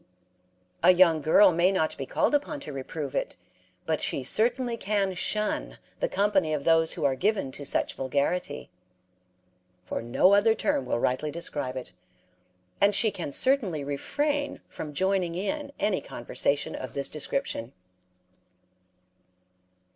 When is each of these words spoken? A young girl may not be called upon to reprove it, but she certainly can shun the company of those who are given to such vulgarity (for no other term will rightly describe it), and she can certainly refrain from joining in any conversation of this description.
A 0.81 0.91
young 0.95 1.21
girl 1.21 1.51
may 1.51 1.71
not 1.71 1.95
be 1.95 2.07
called 2.07 2.33
upon 2.33 2.59
to 2.61 2.73
reprove 2.73 3.13
it, 3.13 3.35
but 3.85 4.01
she 4.01 4.23
certainly 4.23 4.75
can 4.75 5.13
shun 5.13 5.77
the 5.99 6.09
company 6.09 6.53
of 6.55 6.63
those 6.63 6.93
who 6.93 7.05
are 7.05 7.13
given 7.15 7.51
to 7.51 7.63
such 7.63 7.93
vulgarity 7.93 8.71
(for 9.85 10.01
no 10.01 10.33
other 10.33 10.55
term 10.55 10.87
will 10.87 10.97
rightly 10.97 11.29
describe 11.29 11.75
it), 11.77 11.93
and 12.81 12.95
she 12.95 13.11
can 13.11 13.31
certainly 13.31 13.83
refrain 13.83 14.59
from 14.69 14.91
joining 14.91 15.35
in 15.35 15.71
any 15.77 16.01
conversation 16.01 16.73
of 16.75 16.95
this 16.95 17.07
description. 17.07 17.71